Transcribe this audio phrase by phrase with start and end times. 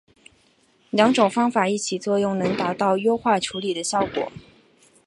[0.89, 4.31] 两种方法一起作用能达到优化处理的效果。